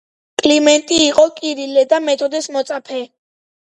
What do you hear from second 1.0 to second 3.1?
იყო კირილე და მეთოდეს მოწაფე.